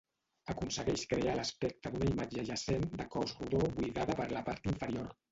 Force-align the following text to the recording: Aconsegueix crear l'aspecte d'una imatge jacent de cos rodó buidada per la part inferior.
Aconsegueix 0.51 1.01
crear 1.09 1.33
l'aspecte 1.39 1.91
d'una 1.95 2.07
imatge 2.11 2.45
jacent 2.47 2.87
de 3.01 3.05
cos 3.17 3.35
rodó 3.41 3.61
buidada 3.75 4.17
per 4.21 4.27
la 4.33 4.43
part 4.49 4.71
inferior. 4.73 5.13